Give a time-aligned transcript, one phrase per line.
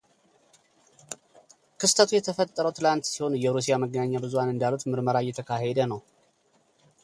[1.81, 6.01] ክስተቱ የተፈጠረው ትላንት ሲሆን የሩሲያ መገናኛ ብዙኃን እንዳሉት ምርመራ እየተካሄደ ነው።